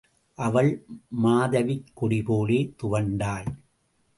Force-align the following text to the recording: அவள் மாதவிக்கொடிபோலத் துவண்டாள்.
அவள் 0.37 0.69
மாதவிக்கொடிபோலத் 1.23 2.73
துவண்டாள். 2.83 3.47